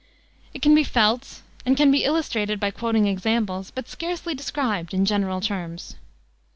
[0.51, 5.05] It can be felt and can be illustrated by quoting examples, but scarcely described in
[5.05, 5.95] general terms.